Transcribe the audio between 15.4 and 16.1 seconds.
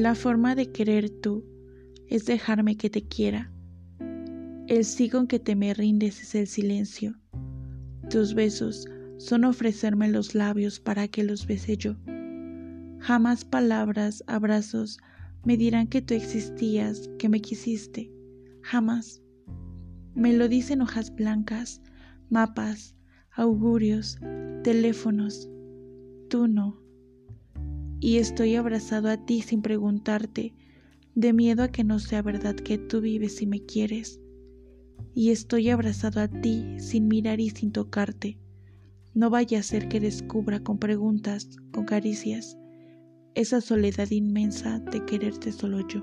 me dirán que